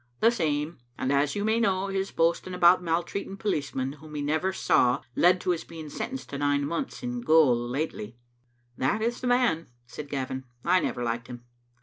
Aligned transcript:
"The 0.19 0.31
same, 0.31 0.79
and, 0.97 1.11
as 1.11 1.35
you 1.35 1.45
may 1.45 1.59
know, 1.59 1.85
his 1.89 2.09
boasting 2.11 2.55
about 2.55 2.81
maltreating 2.81 3.37
policemen 3.37 3.93
whom 3.93 4.15
he 4.15 4.23
never 4.23 4.51
saw 4.51 5.03
led 5.15 5.39
to 5.41 5.51
his 5.51 5.63
being 5.63 5.91
sentenced 5.91 6.29
to 6.31 6.39
nine 6.39 6.65
months 6.65 7.03
in 7.03 7.21
gaol 7.21 7.69
lately." 7.69 8.17
"That 8.79 9.03
is 9.03 9.21
the 9.21 9.27
man," 9.27 9.67
said 9.85 10.09
Gavin. 10.09 10.45
"I 10.65 10.79
never 10.79 11.03
liked 11.03 11.27
him." 11.27 11.43